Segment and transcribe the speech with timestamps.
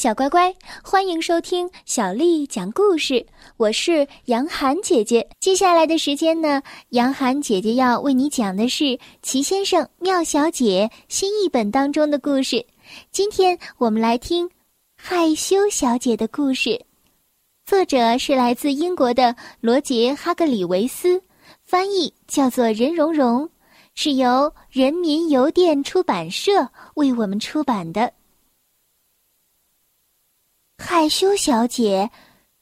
[0.00, 3.26] 小乖乖，欢迎收听小丽讲故事。
[3.58, 5.28] 我是杨涵姐姐。
[5.40, 8.84] 接下来的时间呢，杨涵姐姐要为你讲的是
[9.20, 12.64] 《齐先生妙小姐》新译本当中的故事。
[13.12, 14.48] 今天我们来听
[14.96, 16.82] 害羞小姐的故事，
[17.66, 21.22] 作者是来自英国的罗杰·哈格里维斯，
[21.62, 23.46] 翻译叫做任蓉蓉。
[23.94, 28.10] 是由人民邮电出版社为我们出版的。
[30.82, 32.10] 害羞小姐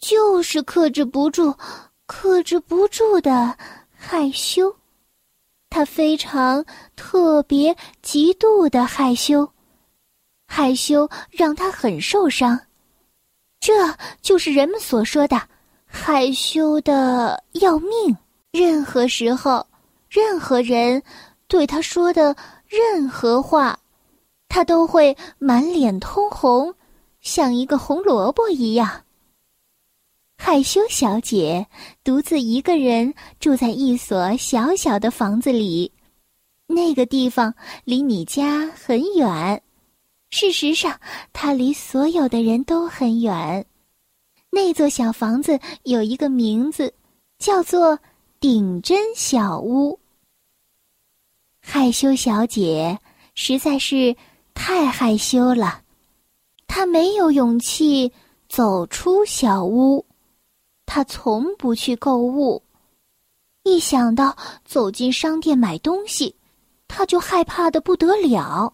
[0.00, 1.54] 就是克制不住、
[2.06, 3.56] 克制不住的
[3.96, 4.74] 害羞，
[5.70, 6.64] 她非常
[6.96, 9.48] 特别、极度的害羞，
[10.46, 12.60] 害羞让她很受伤。
[13.60, 15.40] 这就是人们所说的
[15.86, 18.16] 害羞的要命。
[18.52, 19.64] 任何时候。
[20.10, 21.02] 任何人
[21.48, 22.34] 对他说的
[22.66, 23.78] 任何话，
[24.48, 26.74] 他都会满脸通红，
[27.28, 29.04] 像一个红萝卜一样。
[30.38, 31.66] 害羞小姐
[32.02, 35.92] 独自一个人住在一所小小的房子里，
[36.66, 37.54] 那个地方
[37.84, 39.62] 离你家很远。
[40.30, 40.98] 事实上，
[41.34, 43.66] 它离所有的人都很远。
[44.50, 46.94] 那座小房子有一个名字，
[47.38, 47.98] 叫做。
[48.40, 49.98] 顶针小屋。
[51.60, 52.96] 害羞小姐
[53.34, 54.14] 实在是
[54.54, 55.82] 太害羞了，
[56.78, 58.12] 他没有勇气
[58.48, 60.06] 走出小屋，
[60.86, 62.62] 他从不去购物。
[63.64, 66.36] 一想到走进商店买东西，
[66.86, 68.72] 他就害怕的不得了。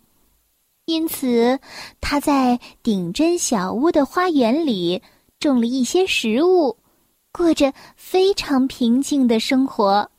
[0.85, 1.59] 因此，
[2.03, 5.03] 他在顶针小屋的花园里
[5.41, 6.77] 种了一些食物。
[7.33, 10.11] 过着非常平静的生活，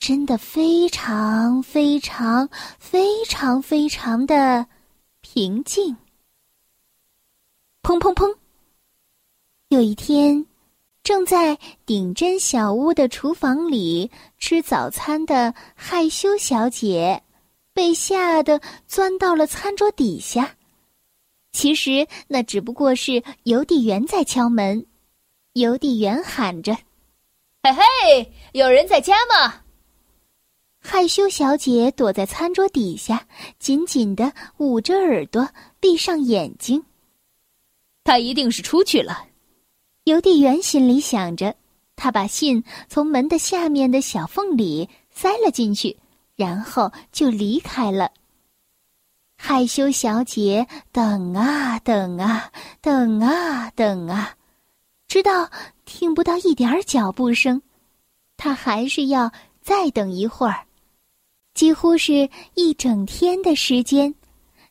[0.00, 2.48] 真的非常非常
[2.80, 4.66] 非常非常的
[5.20, 5.96] 平静。
[7.82, 8.36] 砰砰砰！
[9.68, 10.46] 有一天，
[11.02, 17.22] 正在顶针小屋的厨房里吃早餐的害羞小姐，
[17.72, 20.56] 被吓得钻到了餐桌底下。
[21.52, 24.86] 其实那只不过是邮递员在敲门。
[25.54, 26.74] 邮递员喊着
[27.64, 29.62] ：“嘿嘿，有人在家吗？”
[30.78, 33.26] 害羞小姐躲在餐桌底下，
[33.58, 35.48] 紧紧的捂着耳朵，
[35.80, 36.84] 闭上眼睛。
[38.04, 39.26] 他一定是出去了，
[40.04, 41.54] 邮递员心里想着。
[41.96, 45.98] 他把信从门的下面的小缝里塞了进去，
[46.34, 48.10] 然后就离开了。
[49.36, 52.50] 害羞小姐等啊等啊
[52.80, 54.34] 等啊等啊。
[55.08, 55.50] 直到
[55.84, 57.60] 听不到一点儿脚步声，
[58.36, 60.66] 他还是要再等一会儿。
[61.52, 64.14] 几乎是一整天的时间，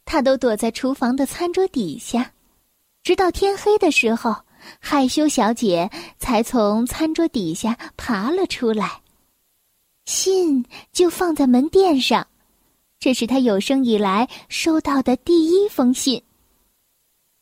[0.06, 2.32] 他都躲在厨房的餐桌底下，
[3.04, 4.36] 直到天黑的时候，
[4.80, 9.02] 害羞小姐才从餐桌底下爬了出来。
[10.06, 12.28] 信就放在门垫上，
[13.00, 16.24] 这是她有生以来收到的第一封信。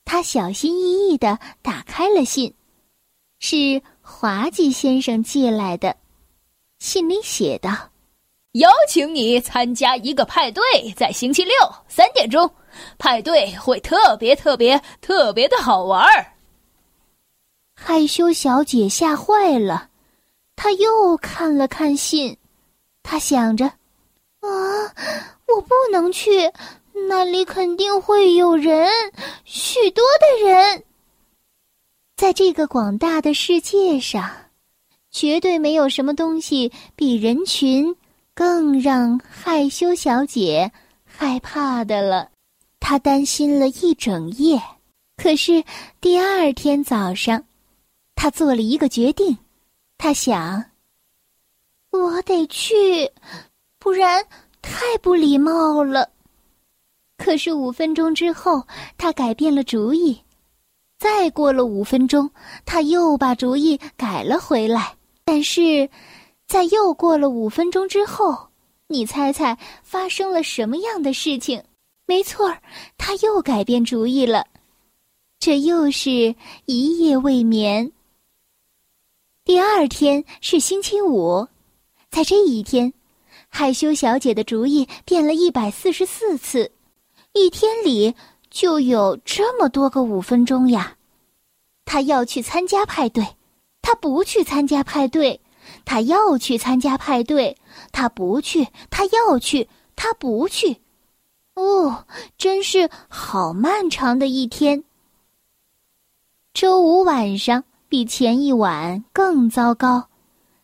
[0.06, 2.54] 他小心翼翼的打开了信。
[3.40, 5.96] 是滑稽先生寄来的，
[6.80, 7.92] 信里写道
[8.58, 10.64] ：“邀请你参加一个派对，
[10.96, 11.54] 在星期六
[11.88, 12.50] 三点钟，
[12.98, 16.06] 派对会特别特别特别的好玩。”
[17.76, 19.90] 害羞小姐吓坏了，
[20.56, 22.36] 她又看了看信，
[23.04, 23.66] 她想着
[24.42, 24.50] ：“啊，
[25.48, 26.52] 我不能去，
[27.08, 28.90] 那里肯定会有人，
[29.46, 30.84] 许多的人。”
[32.18, 34.28] 在这个广大的世界上，
[35.12, 37.96] 绝对没有什么东西比人群
[38.38, 40.72] 更让害羞小姐
[41.04, 42.30] 害怕的了。
[42.80, 44.62] 她担心了一整夜，
[45.16, 45.64] 可是
[46.00, 47.44] 第二天早上，
[48.14, 49.36] 她做了一个决定。
[49.98, 50.64] 她想
[51.90, 53.12] ：“我得去，
[53.80, 54.24] 不然
[54.62, 56.08] 太不礼貌了。”
[57.18, 58.62] 可是五分钟之后，
[59.00, 60.16] 她改变了主意。
[61.00, 62.30] 再过了五分钟，
[62.68, 64.94] 她又把主意改了回来。
[65.26, 65.90] 但是，
[66.48, 68.48] 在又过了五分钟之后，
[68.88, 71.62] 你猜猜发生了什么样的事情？
[72.06, 72.62] 没错儿，
[72.98, 74.48] 他又改变主意了。
[75.40, 76.34] 这又是
[76.66, 77.92] 一夜未眠。
[79.44, 81.48] 第二天是星期五，
[82.10, 82.94] 在这一天，
[83.50, 86.72] 害羞小姐的主意变了一百四十四次，
[87.34, 88.16] 一天里。
[88.50, 90.96] 就有这么多个五分钟呀！
[91.84, 93.24] 她要去参加派对，
[93.82, 95.40] 她不去参加派对，
[95.86, 97.58] 他要去参加派对，
[97.92, 100.82] 他不去，他要去，他不去。
[101.56, 102.06] 哦，
[102.38, 104.84] 真是好漫长的一天！
[106.54, 110.10] 周五晚上比前一晚更糟糕，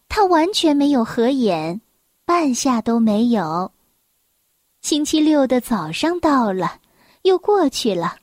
[0.07, 1.81] 他完全没有合眼，
[2.25, 3.71] 半下都没有。
[4.81, 6.79] 星期六的早上到了，
[7.21, 8.17] 又过去了；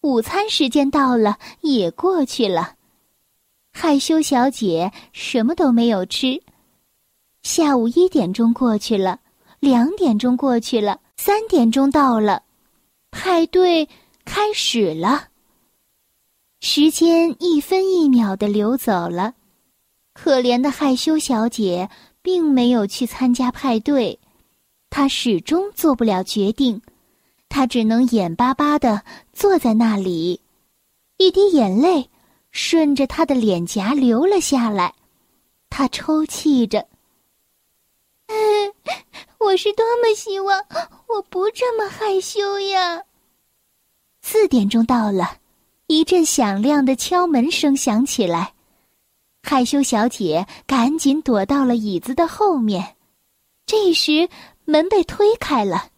[0.00, 2.73] 午餐时间到了，也过去了。
[3.76, 6.40] 害羞小姐什么都没有吃。
[7.42, 9.18] 下午一点钟过去了，
[9.58, 12.44] 两点钟过去了，三点钟到了，
[13.10, 13.88] 派对
[14.24, 15.28] 开始了。
[16.60, 19.34] 时间一分一秒的流走了，
[20.14, 21.90] 可怜的害羞小姐
[22.22, 24.18] 并没有去参加派对，
[24.88, 26.80] 她始终做不了决定，
[27.48, 30.40] 她只能眼巴巴的坐在那里，
[31.18, 32.08] 一滴眼泪
[32.54, 34.94] 顺着她的脸颊流了下来，
[35.68, 36.86] 她抽泣着
[39.38, 40.64] ：“我是多么希望
[41.08, 43.02] 我不这么害羞呀！”
[44.22, 45.38] 四点钟到了。
[45.86, 48.54] 一阵响亮的敲门声响起来，
[49.42, 52.96] 害羞小姐赶紧躲到了椅子的后面。
[53.66, 54.30] 这时，
[54.64, 55.90] 门被推开了，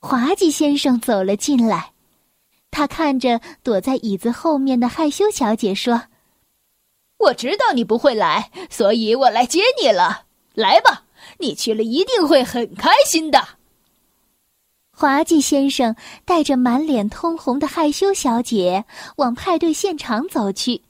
[0.00, 1.93] 滑稽先生走了进来。
[2.74, 6.02] 他看着躲在椅子后面的害羞小姐说
[7.18, 10.24] ：“我知道你不会来，所以我来接你了。
[10.54, 11.04] 来吧，
[11.38, 13.46] 你去了一定会很开心的。”
[14.90, 15.94] 滑稽先生
[16.24, 18.84] 带着满脸通红的害羞小姐
[19.16, 20.82] 往派对现场走去，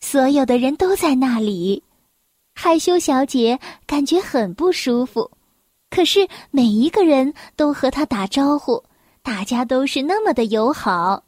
[0.00, 1.84] 所有的人都在那里。
[2.54, 5.30] 害羞小姐感觉很不舒服，
[5.88, 8.82] 可是每一个人都和她打招呼，
[9.26, 11.24] 大家都是那么的友好。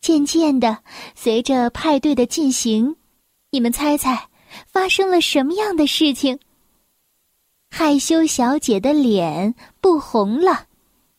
[0.00, 0.78] 渐渐的，
[1.16, 2.94] 随着派对的进行，
[3.50, 4.28] 你们猜猜
[4.68, 6.38] 发生了什么样的事情？
[7.68, 10.66] 害羞小姐的脸不红了。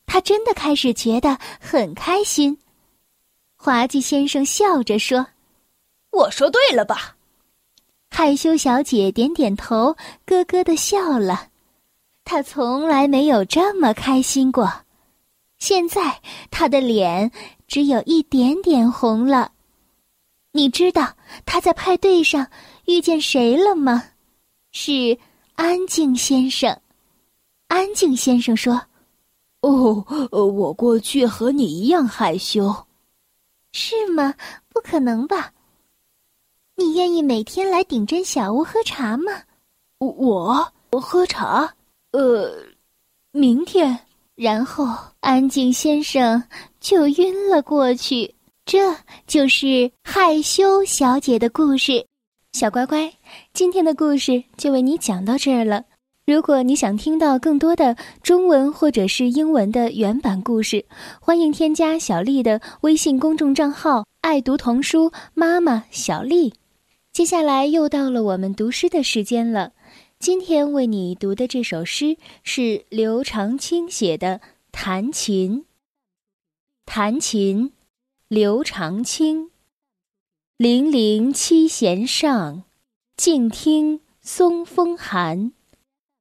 [0.05, 2.57] 她真的开始觉得很开心，
[3.57, 5.27] 滑稽先生笑着说
[6.11, 7.17] ：“我说对了吧？”
[8.09, 11.49] 害羞小姐点点头，咯咯的笑了。
[12.23, 14.71] 她从来没有这么开心过。
[15.59, 16.21] 现在
[16.51, 17.31] 他的脸
[17.67, 19.51] 只有一点点红了。
[20.51, 21.15] 你知道
[21.45, 22.47] 他在派对上
[22.85, 24.03] 遇见谁了吗？
[24.71, 25.17] 是
[25.55, 26.79] 安静先生。
[27.67, 28.81] 安静先生说。
[29.61, 32.85] 哦，我过去和你一样害羞，
[33.71, 34.35] 是吗？
[34.69, 35.51] 不可能吧？
[36.75, 39.31] 你愿意每天来顶针小屋喝茶吗？
[39.97, 41.73] 我我喝茶，
[42.11, 42.63] 呃，
[43.31, 44.06] 明天。
[44.37, 44.87] 然后
[45.19, 46.43] 安静先生
[46.79, 48.35] 就晕了过去。
[48.65, 48.95] 这
[49.25, 52.05] 就是害羞小姐的故事。
[52.53, 53.11] 小乖乖，
[53.51, 55.85] 今天的故事就为你讲到这儿了。
[56.27, 60.85] 如果你想听到更多的中文或者是英文的原版故事，
[61.19, 66.53] 欢迎添加小丽的微信公众账号“爱读童书妈妈小丽”。
[67.11, 69.71] 接下来又到了我们读诗的时间了。
[70.19, 74.39] 今天为你读的这首诗是刘长卿写的
[74.71, 75.61] 《弹琴》。
[76.85, 77.71] 弹琴，
[78.27, 79.51] 刘长卿。
[80.57, 82.63] 零零七弦上，
[83.15, 85.53] 静听松风寒。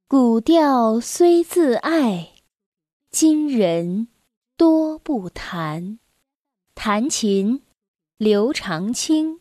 [0.07, 2.35] 古调虽自爱，
[3.11, 4.09] 今人
[4.59, 5.99] 多不弹。
[6.75, 7.63] 弹琴，
[8.19, 9.41] 刘长卿。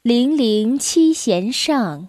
[0.00, 2.08] 零零七弦上，